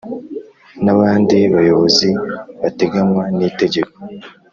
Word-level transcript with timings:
N 0.83 0.85
abandi 0.95 1.37
bayobozi 1.53 2.09
bateganywa 2.61 3.23
n 3.37 3.39
itegeko 3.49 3.95